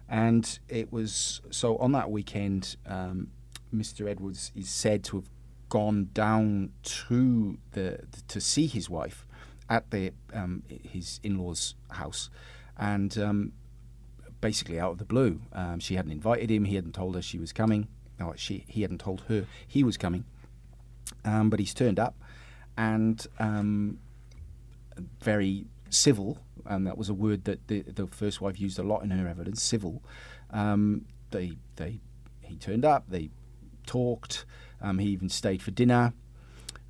And 0.09 0.59
it 0.69 0.93
was 0.93 1.41
so 1.51 1.77
on 1.79 1.93
that 1.93 2.11
weekend, 2.11 2.77
um, 2.87 3.29
Mr. 3.75 4.09
Edwards 4.09 4.53
is 4.55 4.69
said 4.69 5.03
to 5.05 5.17
have 5.17 5.31
gone 5.69 6.11
down 6.13 6.71
to 6.83 7.59
the 7.73 7.99
to 8.29 8.41
see 8.41 8.67
his 8.67 8.89
wife 8.89 9.27
at 9.69 9.91
the 9.91 10.13
um, 10.33 10.63
his 10.69 11.21
in-laws' 11.23 11.75
house, 11.91 12.31
and 12.79 13.17
um, 13.19 13.53
basically 14.41 14.79
out 14.79 14.93
of 14.93 14.99
the 14.99 15.05
blue, 15.05 15.41
um, 15.53 15.81
she 15.81 15.95
hadn't 15.95 16.13
invited 16.13 16.51
him. 16.51 16.67
He 16.67 16.75
hadn't 16.75 16.95
told 16.95 17.15
her 17.15 17.23
she 17.23 17.39
was 17.39 17.53
coming. 17.53 17.89
She 18.37 18.65
he 18.69 18.83
hadn't 18.83 18.99
told 19.01 19.23
her 19.29 19.47
he 19.67 19.83
was 19.83 19.97
coming. 19.97 20.25
Um, 21.25 21.51
but 21.51 21.61
he's 21.61 21.75
turned 21.75 21.99
up, 21.99 22.15
and 22.77 23.27
um, 23.39 23.99
very 25.21 25.67
civil, 25.95 26.39
and 26.67 26.87
that 26.87 26.99
was 26.99 27.09
a 27.09 27.15
word 27.15 27.45
that 27.45 27.67
the, 27.69 27.83
the 27.83 28.07
first 28.07 28.41
wife 28.41 28.61
used 28.61 28.79
a 28.79 28.83
lot 28.83 29.03
in 29.03 29.11
her 29.11 29.29
evidence. 29.29 29.63
Civil. 29.63 30.03
Um, 30.51 31.07
they 31.31 31.57
they 31.77 32.01
he 32.41 32.57
turned 32.57 32.85
up. 32.85 33.05
They 33.09 33.31
talked. 33.87 34.45
Um, 34.81 34.99
he 34.99 35.09
even 35.09 35.29
stayed 35.29 35.63
for 35.63 35.71
dinner, 35.71 36.13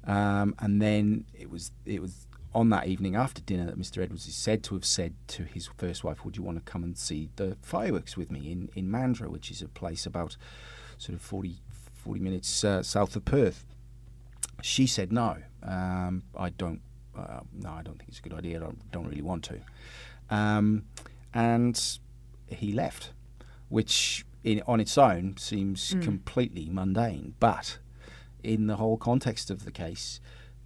um, 0.04 0.54
and 0.58 0.82
then 0.82 1.26
it 1.32 1.50
was 1.50 1.70
it 1.86 2.00
was 2.00 2.26
on 2.54 2.70
that 2.70 2.86
evening 2.86 3.16
after 3.16 3.42
dinner 3.42 3.66
that 3.66 3.78
Mr. 3.78 4.02
Edwards 4.02 4.28
is 4.28 4.34
said 4.34 4.62
to 4.64 4.74
have 4.74 4.84
said 4.84 5.14
to 5.28 5.44
his 5.44 5.68
first 5.76 6.04
wife, 6.04 6.24
"Would 6.24 6.36
you 6.36 6.42
want 6.42 6.64
to 6.64 6.70
come 6.70 6.84
and 6.84 6.96
see 6.96 7.30
the 7.36 7.56
fireworks 7.62 8.16
with 8.16 8.30
me 8.30 8.50
in 8.50 8.68
in 8.74 8.90
Mandurah, 8.90 9.28
which 9.28 9.50
is 9.50 9.62
a 9.62 9.68
place 9.68 10.06
about 10.06 10.36
sort 10.98 11.14
of 11.14 11.22
40, 11.22 11.56
40 11.94 12.20
minutes 12.20 12.64
uh, 12.64 12.82
south 12.82 13.16
of 13.16 13.24
Perth?" 13.24 13.64
She 14.62 14.86
said, 14.86 15.12
"No, 15.12 15.38
um, 15.62 16.22
I 16.36 16.50
don't 16.50 16.80
uh, 17.16 17.40
no, 17.52 17.70
I 17.70 17.82
don't 17.82 17.96
think 17.98 18.08
it's 18.08 18.18
a 18.18 18.22
good 18.22 18.34
idea. 18.34 18.56
I 18.58 18.60
don't, 18.60 18.90
don't 18.92 19.06
really 19.06 19.22
want 19.22 19.44
to. 19.44 19.60
Um, 20.30 20.84
and 21.32 21.80
he 22.46 22.72
left, 22.72 23.12
which 23.68 24.24
in, 24.42 24.62
on 24.66 24.80
its 24.80 24.96
own 24.98 25.36
seems 25.36 25.94
completely 26.02 26.68
mundane. 26.70 27.34
But 27.40 27.78
in 28.42 28.66
the 28.66 28.76
whole 28.76 28.96
context 28.96 29.50
of 29.50 29.64
the 29.64 29.72
case, 29.72 30.20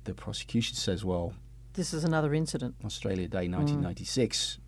the 0.04 0.14
prosecution 0.14 0.74
says, 0.76 1.04
well, 1.04 1.34
This 1.74 1.92
is 1.94 2.04
another 2.04 2.34
incident. 2.34 2.74
Australia 2.84 3.28
Day 3.28 3.48
1996, 3.48 4.58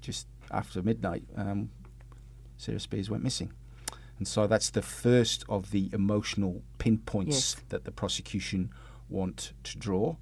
just 0.00 0.26
after 0.50 0.82
midnight, 0.82 1.24
um, 1.36 1.70
Sarah 2.56 2.80
Spiers 2.80 3.10
went 3.10 3.22
missing. 3.22 3.52
And 4.18 4.28
so 4.28 4.46
that's 4.46 4.70
the 4.70 4.82
first 4.82 5.44
of 5.48 5.70
the 5.70 5.88
emotional 5.92 6.62
pinpoints 6.78 7.54
Yes. 7.54 7.56
that 7.70 7.84
the 7.84 7.90
prosecution 7.90 8.70
want 9.08 9.52
to 9.64 9.78
draw. 9.78 10.16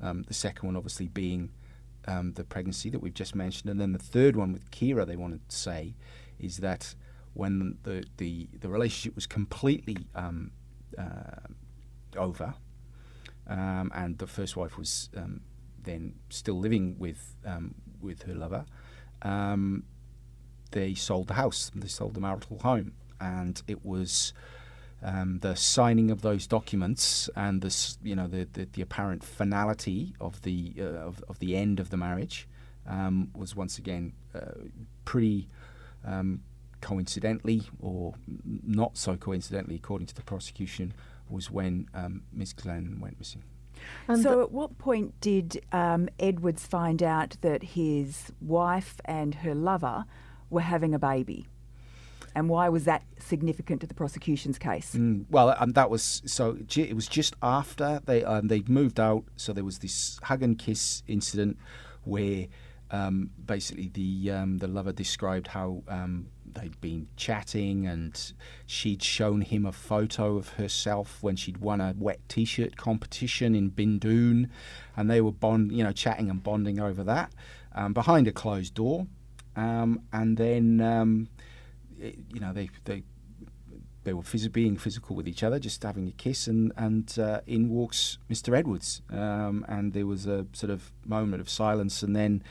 Um, 0.00 0.22
the 0.22 0.34
second 0.34 0.66
one, 0.66 0.76
obviously, 0.76 1.08
being 1.08 1.50
um, 2.06 2.32
the 2.34 2.44
pregnancy 2.44 2.90
that 2.90 3.00
we've 3.00 3.14
just 3.14 3.34
mentioned. 3.34 3.70
And 3.70 3.80
then 3.80 3.92
the 3.92 3.98
third 3.98 4.36
one 4.36 4.52
with 4.52 4.70
Ciara, 4.70 5.04
they 5.04 5.16
wanted 5.16 5.48
to 5.48 5.56
say, 5.56 5.94
is 6.38 6.58
that 6.58 6.94
when 7.32 7.78
the, 7.82 8.04
the, 8.18 8.48
the 8.60 8.68
relationship 8.68 9.14
was 9.14 9.26
completely 9.26 9.96
um, 10.14 10.50
uh, 10.98 11.48
over, 12.16 12.54
um, 13.46 13.90
and 13.94 14.18
the 14.18 14.26
first 14.26 14.56
wife 14.56 14.78
was 14.78 15.10
um, 15.16 15.40
then 15.82 16.14
still 16.30 16.58
living 16.58 16.96
with 16.98 17.36
um, 17.44 17.74
with 18.00 18.22
her 18.22 18.34
lover. 18.34 18.64
They 20.70 20.94
sold 20.94 21.28
the 21.28 21.34
house. 21.34 21.70
They 21.72 21.86
sold 21.86 22.14
the 22.14 22.20
marital 22.20 22.58
home, 22.58 22.94
and 23.20 23.62
it 23.68 23.84
was 23.84 24.32
um, 25.04 25.38
the 25.40 25.54
signing 25.54 26.10
of 26.10 26.22
those 26.22 26.46
documents 26.46 27.28
and 27.36 27.60
this, 27.62 27.98
you 28.02 28.16
know, 28.16 28.26
the, 28.26 28.48
the, 28.54 28.64
the 28.72 28.82
apparent 28.82 29.22
finality 29.22 30.14
of 30.20 30.42
the 30.42 30.74
uh, 30.80 30.82
of, 30.82 31.22
of 31.28 31.38
the 31.38 31.56
end 31.56 31.78
of 31.78 31.90
the 31.90 31.96
marriage 31.96 32.48
um, 32.88 33.30
was 33.36 33.54
once 33.54 33.78
again 33.78 34.12
uh, 34.34 34.40
pretty. 35.04 35.48
Um, 36.04 36.42
coincidentally, 36.80 37.62
or 37.80 38.12
not 38.62 38.98
so 38.98 39.16
coincidentally, 39.16 39.74
according 39.74 40.06
to 40.06 40.14
the 40.14 40.20
prosecution, 40.22 40.92
was 41.30 41.50
when 41.50 41.88
um, 41.94 42.22
Miss 42.30 42.52
Glenn 42.52 42.98
went 43.00 43.18
missing. 43.18 43.42
And 44.06 44.22
so, 44.22 44.36
the- 44.36 44.42
at 44.42 44.52
what 44.52 44.76
point 44.76 45.18
did 45.22 45.64
um, 45.72 46.10
Edwards 46.20 46.66
find 46.66 47.02
out 47.02 47.38
that 47.40 47.62
his 47.62 48.32
wife 48.42 49.00
and 49.06 49.36
her 49.36 49.54
lover 49.54 50.04
were 50.50 50.60
having 50.60 50.92
a 50.94 50.98
baby? 50.98 51.46
And 52.34 52.48
why 52.48 52.68
was 52.68 52.84
that 52.84 53.04
significant 53.18 53.80
to 53.82 53.86
the 53.86 53.94
prosecution's 53.94 54.58
case? 54.58 54.94
Mm, 54.94 55.26
well, 55.30 55.54
um, 55.58 55.72
that 55.72 55.88
was 55.88 56.22
so. 56.26 56.58
It 56.76 56.94
was 56.94 57.06
just 57.06 57.34
after 57.42 58.00
they 58.04 58.24
um, 58.24 58.48
they 58.48 58.62
moved 58.66 58.98
out, 58.98 59.24
so 59.36 59.52
there 59.52 59.64
was 59.64 59.78
this 59.78 60.18
hug 60.24 60.42
and 60.42 60.58
kiss 60.58 61.02
incident 61.06 61.58
where 62.02 62.46
um, 62.90 63.30
basically 63.44 63.88
the 63.88 64.32
um, 64.32 64.58
the 64.58 64.66
lover 64.66 64.92
described 64.92 65.48
how 65.48 65.82
um, 65.88 66.26
they'd 66.44 66.80
been 66.80 67.08
chatting 67.16 67.86
and 67.86 68.32
she'd 68.66 69.02
shown 69.02 69.40
him 69.40 69.64
a 69.64 69.72
photo 69.72 70.36
of 70.36 70.50
herself 70.50 71.18
when 71.22 71.36
she'd 71.36 71.58
won 71.58 71.80
a 71.80 71.94
wet 71.96 72.20
t-shirt 72.28 72.76
competition 72.76 73.54
in 73.54 73.70
Bindoon, 73.70 74.48
and 74.96 75.08
they 75.08 75.20
were 75.20 75.32
bond 75.32 75.70
you 75.70 75.84
know 75.84 75.92
chatting 75.92 76.30
and 76.30 76.42
bonding 76.42 76.80
over 76.80 77.04
that 77.04 77.32
um, 77.76 77.92
behind 77.92 78.26
a 78.26 78.32
closed 78.32 78.74
door, 78.74 79.06
and 79.54 80.00
then. 80.36 81.28
Um, 82.02 82.12
you 82.32 82.40
know, 82.40 82.52
they, 82.52 82.70
they 82.84 83.02
they 84.04 84.12
were 84.12 84.22
phys- 84.22 84.52
being 84.52 84.76
physical 84.76 85.16
with 85.16 85.26
each 85.26 85.42
other, 85.42 85.58
just 85.58 85.82
having 85.82 86.06
a 86.08 86.12
kiss, 86.12 86.46
and 86.46 86.72
and 86.76 87.18
uh, 87.18 87.40
in 87.46 87.68
walks 87.68 88.18
Mr. 88.30 88.56
Edwards, 88.56 89.02
um, 89.10 89.64
and 89.68 89.92
there 89.92 90.06
was 90.06 90.26
a 90.26 90.46
sort 90.52 90.70
of 90.70 90.92
moment 91.04 91.40
of 91.40 91.48
silence, 91.48 92.02
and 92.02 92.14
then 92.14 92.42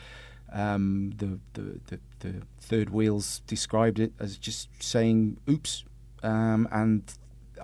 um, 0.52 1.14
the, 1.18 1.40
the 1.54 1.80
the 1.88 2.00
the 2.20 2.42
third 2.60 2.90
wheels 2.90 3.42
described 3.48 4.00
it 4.00 4.14
as 4.20 4.38
just 4.38 4.70
saying 4.80 5.38
"oops," 5.50 5.84
um, 6.24 6.68
and 6.72 7.04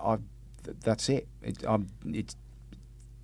I 0.02 0.18
th- 0.64 0.76
that's 0.82 1.08
it. 1.08 1.28
it 1.42 1.64
I'm, 1.66 1.88
it's 2.06 2.36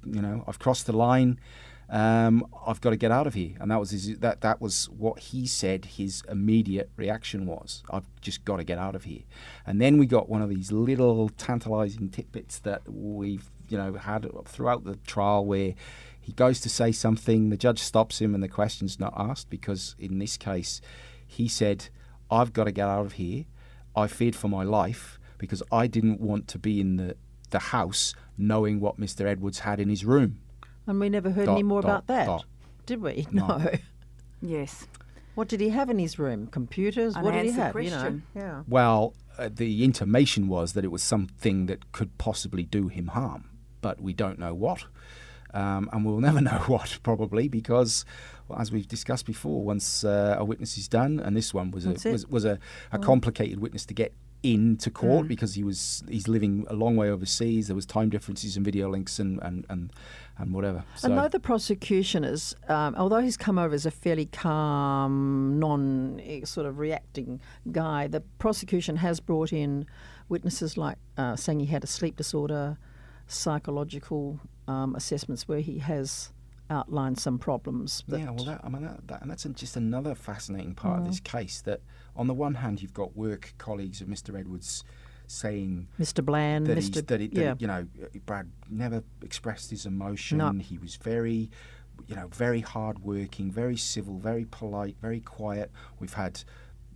you 0.04 0.20
know 0.20 0.44
I've 0.46 0.58
crossed 0.58 0.86
the 0.86 0.96
line. 0.96 1.38
Um, 1.88 2.46
I've 2.66 2.80
got 2.80 2.90
to 2.90 2.96
get 2.96 3.12
out 3.12 3.26
of 3.28 3.34
here, 3.34 3.52
and 3.60 3.70
that 3.70 3.78
was 3.78 3.90
his, 3.90 4.18
that. 4.18 4.40
That 4.40 4.60
was 4.60 4.86
what 4.86 5.20
he 5.20 5.46
said. 5.46 5.84
His 5.84 6.22
immediate 6.28 6.90
reaction 6.96 7.46
was, 7.46 7.84
"I've 7.88 8.06
just 8.20 8.44
got 8.44 8.56
to 8.56 8.64
get 8.64 8.78
out 8.78 8.96
of 8.96 9.04
here." 9.04 9.22
And 9.64 9.80
then 9.80 9.96
we 9.96 10.06
got 10.06 10.28
one 10.28 10.42
of 10.42 10.48
these 10.48 10.72
little 10.72 11.28
tantalising 11.28 12.08
tidbits 12.10 12.58
that 12.60 12.82
we've 12.88 13.50
you 13.68 13.78
know 13.78 13.94
had 13.94 14.26
throughout 14.46 14.84
the 14.84 14.96
trial, 15.06 15.46
where 15.46 15.74
he 16.20 16.32
goes 16.32 16.60
to 16.62 16.68
say 16.68 16.90
something, 16.90 17.50
the 17.50 17.56
judge 17.56 17.78
stops 17.78 18.20
him, 18.20 18.34
and 18.34 18.42
the 18.42 18.48
question's 18.48 18.98
not 18.98 19.14
asked 19.16 19.48
because 19.48 19.94
in 19.96 20.18
this 20.18 20.36
case, 20.36 20.80
he 21.24 21.46
said, 21.46 21.88
"I've 22.32 22.52
got 22.52 22.64
to 22.64 22.72
get 22.72 22.88
out 22.88 23.06
of 23.06 23.12
here. 23.12 23.44
I 23.94 24.08
feared 24.08 24.34
for 24.34 24.48
my 24.48 24.64
life 24.64 25.20
because 25.38 25.62
I 25.70 25.86
didn't 25.86 26.20
want 26.20 26.48
to 26.48 26.58
be 26.58 26.80
in 26.80 26.96
the 26.96 27.16
the 27.50 27.60
house 27.60 28.12
knowing 28.36 28.80
what 28.80 28.98
Mr. 28.98 29.24
Edwards 29.24 29.60
had 29.60 29.78
in 29.78 29.88
his 29.88 30.04
room." 30.04 30.40
And 30.86 31.00
we 31.00 31.08
never 31.08 31.30
heard 31.30 31.46
Dot, 31.46 31.54
any 31.54 31.62
more 31.62 31.82
dot, 31.82 31.88
about 31.90 32.06
that, 32.08 32.26
dot. 32.26 32.44
did 32.86 33.02
we? 33.02 33.26
No. 33.30 33.46
No. 33.58 33.70
Yes. 34.42 34.86
What 35.34 35.48
did 35.48 35.60
he 35.60 35.70
have 35.70 35.90
in 35.90 35.98
his 35.98 36.18
room? 36.18 36.46
Computers? 36.46 37.14
what 37.14 37.32
did 37.32 37.44
he 37.46 37.50
Unanswered 37.50 37.64
have? 37.74 37.84
You 37.84 37.90
know? 37.90 38.20
Yeah. 38.34 38.62
Well, 38.68 39.14
uh, 39.38 39.48
the 39.52 39.82
intimation 39.84 40.48
was 40.48 40.74
that 40.74 40.84
it 40.84 40.90
was 40.90 41.02
something 41.02 41.66
that 41.66 41.92
could 41.92 42.16
possibly 42.18 42.62
do 42.64 42.88
him 42.88 43.08
harm, 43.08 43.50
but 43.80 44.00
we 44.00 44.12
don't 44.12 44.38
know 44.38 44.54
what. 44.54 44.84
Um, 45.52 45.88
and 45.92 46.04
we'll 46.04 46.20
never 46.20 46.40
know 46.40 46.62
what, 46.66 46.98
probably, 47.02 47.48
because, 47.48 48.04
well, 48.48 48.58
as 48.60 48.70
we've 48.70 48.88
discussed 48.88 49.26
before, 49.26 49.62
once 49.62 50.04
uh, 50.04 50.36
a 50.38 50.44
witness 50.44 50.76
is 50.78 50.86
done, 50.88 51.18
and 51.20 51.36
this 51.36 51.52
one 51.52 51.70
was 51.70 51.86
a, 51.86 51.90
That's 51.90 52.06
it. 52.06 52.12
was, 52.12 52.26
was 52.28 52.44
a, 52.44 52.58
a 52.92 52.98
complicated 52.98 53.60
witness 53.60 53.84
to 53.86 53.94
get 53.94 54.12
into 54.54 54.90
court 54.90 55.28
because 55.28 55.54
he 55.54 55.64
was 55.64 56.04
he's 56.08 56.28
living 56.28 56.66
a 56.68 56.74
long 56.74 56.96
way 56.96 57.10
overseas. 57.10 57.68
There 57.68 57.76
was 57.76 57.86
time 57.86 58.10
differences 58.10 58.56
and 58.56 58.64
video 58.64 58.88
links 58.88 59.18
and 59.18 59.40
and 59.42 59.66
and, 59.68 59.92
and 60.38 60.52
whatever. 60.52 60.84
So, 60.96 61.08
And 61.08 61.18
though 61.18 61.28
the 61.28 61.40
prosecution 61.40 62.24
is, 62.24 62.54
um, 62.68 62.94
although 62.96 63.20
he's 63.20 63.36
come 63.36 63.58
over 63.58 63.74
as 63.74 63.86
a 63.86 63.90
fairly 63.90 64.26
calm, 64.26 65.58
non 65.58 66.20
sort 66.44 66.66
of 66.66 66.78
reacting 66.78 67.40
guy, 67.72 68.06
the 68.06 68.20
prosecution 68.38 68.96
has 68.96 69.20
brought 69.20 69.52
in 69.52 69.86
witnesses 70.28 70.76
like 70.76 70.98
uh, 71.16 71.36
saying 71.36 71.60
he 71.60 71.66
had 71.66 71.84
a 71.84 71.86
sleep 71.86 72.16
disorder, 72.16 72.78
psychological 73.26 74.40
um, 74.68 74.94
assessments 74.94 75.48
where 75.48 75.60
he 75.60 75.78
has 75.78 76.32
outlined 76.70 77.18
some 77.18 77.38
problems. 77.38 78.02
Yeah, 78.08 78.30
well, 78.30 78.44
that, 78.44 78.60
I 78.64 78.68
mean, 78.68 78.82
that, 78.82 79.06
that, 79.08 79.22
and 79.22 79.30
that's 79.30 79.44
just 79.44 79.76
another 79.76 80.14
fascinating 80.14 80.74
part 80.74 80.98
Mm. 80.98 81.02
of 81.02 81.06
this 81.08 81.20
case. 81.20 81.60
That 81.62 81.80
on 82.16 82.26
the 82.26 82.34
one 82.34 82.54
hand, 82.54 82.82
you've 82.82 82.94
got 82.94 83.16
work 83.16 83.54
colleagues 83.58 84.00
of 84.00 84.08
Mr. 84.08 84.38
Edwards 84.38 84.84
saying 85.28 85.88
Mr. 85.98 86.24
Bland, 86.24 86.66
that, 86.66 86.78
Mr. 86.78 87.04
that, 87.06 87.20
he, 87.20 87.28
that 87.28 87.40
yeah. 87.40 87.54
you 87.58 87.66
know, 87.66 87.86
Brad 88.26 88.50
never 88.70 89.02
expressed 89.22 89.70
his 89.70 89.86
emotion. 89.86 90.38
No. 90.38 90.52
He 90.52 90.78
was 90.78 90.96
very, 90.96 91.50
you 92.06 92.14
know, 92.14 92.28
very 92.28 92.60
hardworking, 92.60 93.50
very 93.50 93.76
civil, 93.76 94.18
very 94.18 94.44
polite, 94.44 94.96
very 95.00 95.20
quiet. 95.20 95.70
We've 95.98 96.14
had 96.14 96.42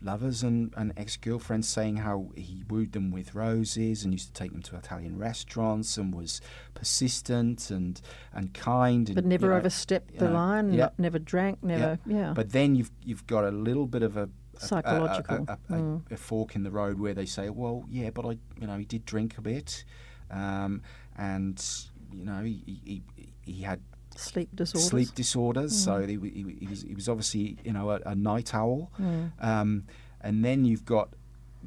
lovers 0.03 0.43
and, 0.43 0.73
and 0.77 0.93
ex-girlfriends 0.97 1.69
saying 1.69 1.97
how 1.97 2.31
he 2.35 2.65
wooed 2.69 2.93
them 2.93 3.11
with 3.11 3.35
roses 3.35 4.05
and 4.05 4.13
used 4.13 4.29
to 4.29 4.33
take 4.33 4.53
them 4.53 4.63
to 4.63 4.77
Italian 4.77 5.19
restaurants 5.19 5.97
and 5.97 6.15
was 6.15 6.41
persistent 6.75 7.71
and 7.71 8.01
and 8.33 8.55
kind. 8.55 9.09
And, 9.09 9.15
but 9.15 9.25
never 9.25 9.47
you 9.47 9.53
know, 9.53 9.59
overstepped 9.59 10.19
the 10.19 10.29
know, 10.29 10.35
line, 10.35 10.73
yeah. 10.73 10.91
never 10.99 11.19
drank, 11.19 11.63
never, 11.63 11.99
yeah. 12.07 12.33
But 12.35 12.51
then 12.51 12.75
you've 12.75 12.91
you've 13.05 13.27
got 13.27 13.45
a 13.45 13.51
little 13.51 13.87
bit 13.87 14.03
of 14.03 14.17
a 14.17 14.29
Psychological, 14.59 15.47
a, 15.49 15.53
a, 15.53 15.75
a, 15.75 15.79
mm. 15.79 16.13
a 16.13 16.17
fork 16.19 16.55
in 16.55 16.63
the 16.65 16.71
road 16.71 16.99
where 16.99 17.15
they 17.15 17.25
say, 17.25 17.49
well, 17.49 17.85
yeah, 17.89 18.11
but 18.11 18.27
I, 18.27 18.37
you 18.61 18.67
know, 18.67 18.77
he 18.77 18.85
did 18.85 19.07
drink 19.07 19.39
a 19.39 19.41
bit, 19.41 19.85
um, 20.31 20.83
and 21.17 21.65
you 22.13 22.25
know, 22.27 22.43
he 22.43 22.63
he, 22.67 23.03
he, 23.17 23.33
he 23.43 23.63
had 23.63 23.81
Sleep 24.17 24.49
disorders. 24.55 24.87
Mm. 24.87 24.91
sleep 24.91 25.15
disorders, 25.15 25.85
so 25.85 26.07
he, 26.07 26.19
he, 26.19 26.57
he 26.61 26.67
was 26.67 26.83
he 26.83 26.95
was 26.95 27.09
obviously 27.09 27.57
you 27.65 27.73
know 27.73 27.91
a, 27.91 28.01
a 28.07 28.15
night 28.15 28.55
owl, 28.55 28.91
Mm. 29.01 29.31
um, 29.43 29.85
and 30.21 30.45
then 30.45 30.65
you've 30.65 30.85
got. 30.85 31.09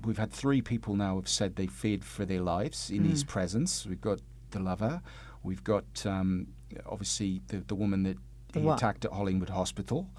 We've 0.05 0.17
had 0.17 0.31
three 0.31 0.61
people 0.61 0.95
now 0.95 1.15
have 1.17 1.29
said 1.29 1.55
they 1.55 1.67
feared 1.67 2.03
for 2.03 2.25
their 2.25 2.41
lives 2.41 2.89
in 2.89 3.03
Mm. 3.03 3.09
his 3.11 3.23
presence. 3.23 3.85
We've 3.85 4.01
got 4.01 4.19
the 4.51 4.59
lover, 4.59 5.01
we've 5.43 5.63
got 5.63 6.05
um, 6.05 6.47
obviously 6.85 7.41
the 7.47 7.57
the 7.59 7.75
woman 7.75 8.03
that 8.03 8.17
The 8.53 8.59
he 8.59 8.65
what? 8.65 8.77
attacked 8.79 9.05
at 9.05 9.11
Hollywood 9.13 9.49
Hospital. 9.49 10.09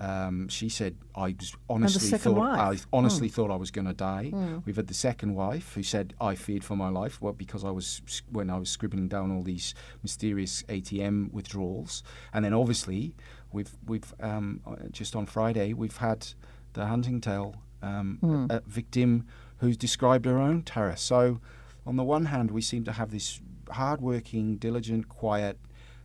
Um, 0.00 0.48
she 0.48 0.68
said, 0.68 0.96
"I 1.16 1.34
honestly 1.68 2.00
thought 2.18 2.38
I 2.58 2.78
honestly 2.92 3.28
Mm. 3.28 3.32
thought 3.32 3.50
I 3.50 3.56
was 3.56 3.70
going 3.70 3.86
to 3.86 3.92
die." 3.94 4.30
Mm. 4.32 4.64
We've 4.64 4.76
had 4.76 4.86
the 4.86 4.94
second 4.94 5.34
wife 5.34 5.74
who 5.74 5.82
said, 5.82 6.14
"I 6.20 6.34
feared 6.36 6.62
for 6.64 6.76
my 6.76 6.88
life." 6.88 7.20
Well, 7.20 7.32
because 7.32 7.64
I 7.64 7.70
was 7.70 8.00
when 8.30 8.48
I 8.50 8.58
was 8.58 8.70
scribbling 8.70 9.08
down 9.08 9.32
all 9.32 9.42
these 9.42 9.74
mysterious 10.02 10.62
ATM 10.68 11.30
withdrawals, 11.32 12.02
and 12.32 12.44
then 12.44 12.54
obviously 12.54 13.16
we've 13.52 13.76
we've 13.86 14.14
um, 14.20 14.60
uh, 14.66 14.76
just 14.92 15.16
on 15.16 15.26
Friday 15.26 15.72
we've 15.72 15.96
had 15.96 16.28
the 16.74 16.86
Huntingdale 16.86 17.56
um, 17.82 18.18
Mm. 18.22 18.50
a 18.50 18.60
victim 18.66 19.24
who's 19.58 19.76
described 19.76 20.24
her 20.26 20.38
own 20.38 20.62
terror. 20.62 20.94
So, 20.96 21.40
on 21.86 21.96
the 21.96 22.04
one 22.04 22.26
hand, 22.26 22.50
we 22.52 22.60
seem 22.62 22.84
to 22.84 22.92
have 22.92 23.10
this 23.10 23.40
hardworking, 23.70 24.56
diligent, 24.56 25.08
quiet, 25.08 25.58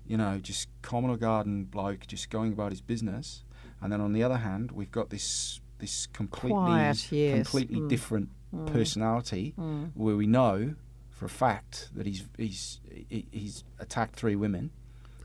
you 0.06 0.18
know, 0.18 0.40
just 0.40 0.68
common 0.82 1.16
garden 1.18 1.66
bloke 1.66 2.06
just 2.08 2.30
going 2.30 2.54
about 2.54 2.72
his 2.72 2.82
business, 2.82 3.44
and 3.84 3.92
then 3.92 4.02
on 4.02 4.14
the 4.14 4.24
other 4.24 4.38
hand, 4.38 4.72
we've 4.72 4.92
got 4.92 5.10
this 5.10 5.60
this 5.80 6.08
completely 6.08 6.56
Quiet, 6.58 7.12
yes. 7.12 7.36
completely 7.50 7.82
Mm. 7.82 7.90
different 7.90 8.30
personality 8.68 9.54
where 9.96 10.16
we 10.16 10.28
know 10.28 10.76
for 11.10 11.26
a 11.26 11.30
fact 11.30 11.90
that 11.96 12.06
he's 12.06 12.26
he's 12.38 12.80
he's 13.10 13.64
attacked 13.80 14.16
three 14.16 14.36
women 14.36 14.72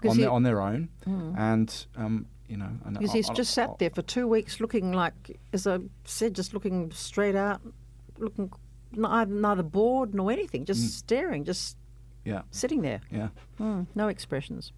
on 0.06 0.16
he- 0.16 0.22
their, 0.22 0.30
on 0.30 0.42
their 0.42 0.60
own, 0.60 0.88
and 1.06 1.86
um, 1.96 2.26
you 2.48 2.56
know, 2.56 2.70
and 2.84 2.94
Because 2.98 3.10
I- 3.10 3.16
he's 3.18 3.30
I- 3.30 3.34
just 3.34 3.56
I- 3.58 3.66
sat 3.66 3.78
there 3.78 3.90
for 3.90 4.02
two 4.02 4.26
weeks 4.26 4.58
looking 4.60 4.92
like, 4.92 5.38
as 5.52 5.66
I 5.66 5.78
said, 6.04 6.34
just 6.34 6.52
looking 6.54 6.90
straight 6.92 7.36
out, 7.36 7.60
looking 8.18 8.50
neither, 8.92 9.32
neither 9.32 9.62
bored 9.62 10.14
nor 10.14 10.32
anything, 10.32 10.64
just 10.64 10.82
Mm. 10.84 10.88
staring, 10.88 11.44
just 11.44 11.76
Yeah, 12.24 12.42
sitting 12.50 12.80
there. 12.82 13.00
yeah. 13.10 13.28
Mm, 13.60 13.86
no 13.94 14.08
expressions. 14.08 14.72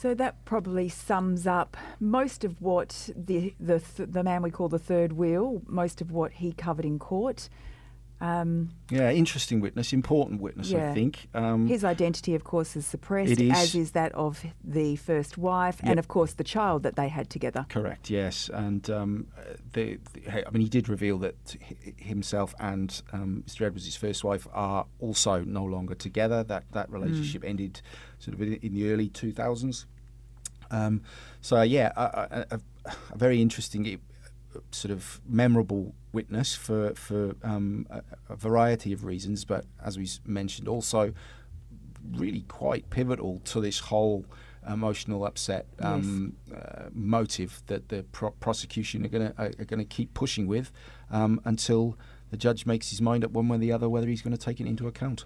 So 0.00 0.14
that 0.14 0.44
probably 0.44 0.88
sums 0.88 1.44
up 1.44 1.76
most 1.98 2.44
of 2.44 2.62
what 2.62 3.10
the 3.16 3.52
the 3.58 3.80
th- 3.80 4.10
the 4.12 4.22
man 4.22 4.42
we 4.42 4.50
call 4.52 4.68
the 4.68 4.78
third 4.78 5.14
wheel, 5.14 5.60
most 5.66 6.00
of 6.00 6.12
what 6.12 6.34
he 6.34 6.52
covered 6.52 6.84
in 6.84 7.00
court. 7.00 7.48
Um, 8.20 8.70
Yeah, 8.90 9.10
interesting 9.10 9.60
witness, 9.60 9.92
important 9.92 10.40
witness, 10.40 10.70
Yeah. 10.70 10.90
I 10.90 10.94
think. 10.94 11.28
Um, 11.34 11.66
his 11.66 11.84
identity, 11.84 12.34
of 12.34 12.42
course, 12.42 12.74
is 12.74 12.86
suppressed, 12.86 13.40
is. 13.40 13.52
as 13.52 13.74
is 13.74 13.90
that 13.92 14.12
of 14.14 14.44
the 14.64 14.96
first 14.96 15.38
wife, 15.38 15.78
and 15.82 15.98
of 15.98 16.08
course 16.08 16.32
the 16.32 16.44
child 16.44 16.82
that 16.82 16.96
they 16.96 17.08
had 17.08 17.30
together. 17.30 17.66
Correct. 17.68 18.10
Yes, 18.10 18.50
and 18.52 18.88
um, 18.90 19.26
the, 19.72 19.98
the, 20.14 20.46
I 20.46 20.50
mean, 20.50 20.62
he 20.62 20.68
did 20.68 20.88
reveal 20.88 21.18
that 21.18 21.56
himself 21.96 22.54
and 22.58 23.00
um, 23.12 23.44
Mr. 23.46 23.66
Edwards, 23.66 23.84
his 23.84 23.96
first 23.96 24.24
wife, 24.24 24.48
are 24.52 24.86
also 25.00 25.44
no 25.44 25.64
longer 25.64 25.94
together. 25.94 26.42
That 26.42 26.64
that 26.72 26.90
relationship 26.90 27.44
ended 27.44 27.82
sort 28.18 28.34
of 28.34 28.42
in, 28.42 28.74
the 28.74 28.90
early 28.90 29.08
two 29.08 29.32
thousands. 29.32 29.86
Um, 30.70 31.02
so 31.40 31.62
yeah, 31.62 31.92
a, 31.96 32.46
a, 32.50 32.60
a, 32.84 33.16
very 33.16 33.40
interesting, 33.40 34.00
sort 34.70 34.92
of 34.92 35.20
memorable 35.28 35.94
witness 36.12 36.54
for 36.54 36.94
for 36.94 37.34
um, 37.42 37.86
a, 37.90 38.02
a 38.28 38.36
variety 38.36 38.92
of 38.92 39.04
reasons. 39.04 39.44
But 39.44 39.64
as 39.84 39.98
we 39.98 40.08
mentioned, 40.26 40.68
also 40.68 41.12
really 42.12 42.42
quite 42.42 42.88
pivotal 42.90 43.40
to 43.44 43.60
this 43.60 43.78
whole 43.78 44.24
emotional 44.68 45.24
upset 45.24 45.66
um, 45.80 46.36
uh, 46.54 46.84
motive 46.92 47.62
that 47.66 47.88
the 47.88 48.02
pro- 48.12 48.30
prosecution 48.32 49.04
are 49.04 49.08
going 49.08 49.32
to 49.32 49.42
are 49.42 49.64
going 49.64 49.78
to 49.78 49.84
keep 49.84 50.14
pushing 50.14 50.46
with 50.46 50.70
um, 51.10 51.40
until 51.44 51.96
the 52.30 52.36
judge 52.36 52.66
makes 52.66 52.90
his 52.90 53.00
mind 53.00 53.24
up 53.24 53.30
one 53.30 53.48
way 53.48 53.56
or 53.56 53.58
the 53.58 53.72
other 53.72 53.88
whether 53.88 54.06
he's 54.06 54.22
going 54.22 54.36
to 54.36 54.44
take 54.44 54.60
it 54.60 54.66
into 54.66 54.86
account. 54.86 55.24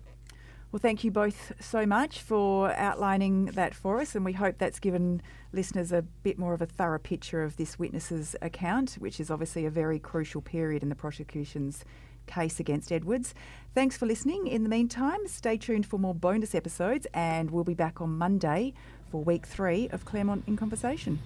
Well, 0.73 0.81
thank 0.81 1.05
you 1.05 1.11
both 1.11 1.52
so 1.61 1.85
much 1.85 2.23
for 2.23 2.73
outlining 2.73 3.45
that 3.45 3.75
for 3.75 4.00
us, 4.00 4.14
and 4.14 4.25
we 4.25 4.33
hope 4.33 4.57
that's 4.57 4.81
given 4.81 5.21
listeners 5.52 5.93
a 5.93 6.00
bit 6.00 6.38
more 6.38 6.55
of 6.55 6.62
a 6.62 6.67
thorough 6.67 6.99
picture 6.99 7.43
of 7.43 7.59
this 7.59 7.79
witness's 7.79 8.35
account, 8.41 8.95
which 8.95 9.21
is 9.21 9.31
obviously 9.31 9.67
a 9.67 9.71
very 9.71 9.99
crucial 9.99 10.41
period 10.41 10.83
in 10.83 10.88
the 10.88 10.95
prosecution's 10.95 11.85
case 12.26 12.59
against 12.59 12.91
Edwards. 12.91 13.35
Thanks 13.75 13.99
for 13.99 14.07
listening. 14.07 14.47
In 14.47 14.62
the 14.62 14.71
meantime, 14.71 15.19
stay 15.26 15.59
tuned 15.59 15.85
for 15.85 15.99
more 15.99 16.14
bonus 16.14 16.55
episodes, 16.55 17.07
and 17.12 17.50
we'll 17.50 17.64
be 17.64 17.75
back 17.75 18.00
on 18.00 18.17
Monday 18.17 18.73
for 19.11 19.23
week 19.23 19.45
three 19.45 19.91
of 19.91 20.07
Claremont 20.07 20.45
in 20.47 20.57
Conversation. 20.57 21.19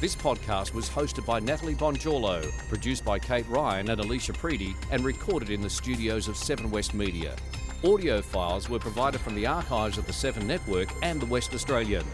This 0.00 0.14
podcast 0.14 0.72
was 0.72 0.88
hosted 0.88 1.26
by 1.26 1.40
Natalie 1.40 1.74
Bonjolo, 1.74 2.48
produced 2.68 3.04
by 3.04 3.18
Kate 3.18 3.48
Ryan 3.48 3.90
and 3.90 4.00
Alicia 4.00 4.34
Preedy, 4.34 4.76
and 4.92 5.04
recorded 5.04 5.50
in 5.50 5.62
the 5.62 5.70
studios 5.70 6.28
of 6.28 6.36
Seven 6.36 6.70
West 6.70 6.94
Media. 6.94 7.34
Audio 7.84 8.22
files 8.22 8.70
were 8.70 8.78
provided 8.78 9.20
from 9.20 9.34
the 9.34 9.46
archives 9.46 9.98
of 9.98 10.06
the 10.06 10.12
Seven 10.12 10.46
Network 10.46 10.88
and 11.02 11.20
the 11.20 11.26
West 11.26 11.52
Australian. 11.52 12.06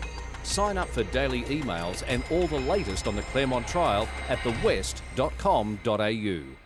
Sign 0.43 0.77
up 0.77 0.89
for 0.89 1.05
daily 1.05 1.43
emails 1.43 2.03
and 2.09 2.25
all 2.29 2.49
the 2.49 2.59
latest 2.59 3.07
on 3.07 3.15
the 3.15 3.23
Claremont 3.23 3.69
trial 3.69 4.09
at 4.29 4.43
thewest.com.au. 4.43 6.60